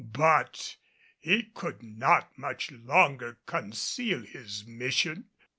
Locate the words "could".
1.53-1.83